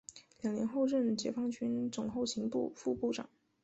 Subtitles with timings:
[0.41, 3.29] 两年后任解放军总后勤部副部长。